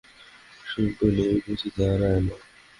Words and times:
শৈল 0.65 0.89
কহিল, 0.97 1.17
ঐ 1.25 1.37
বুঝি 1.45 1.69
তারা 1.75 2.07
এল। 2.17 2.27